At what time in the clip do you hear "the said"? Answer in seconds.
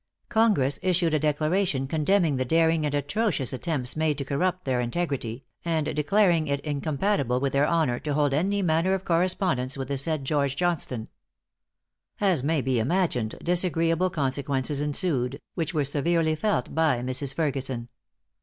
9.89-10.25